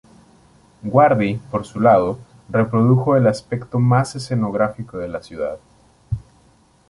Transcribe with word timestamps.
Guardi, 0.83 1.39
por 1.51 1.63
su 1.63 1.79
lado, 1.79 2.17
reprodujo 2.49 3.15
el 3.15 3.27
aspecto 3.27 3.77
más 3.77 4.15
escenográfico 4.15 4.97
de 4.97 5.07
la 5.07 5.21
ciudad. 5.21 5.59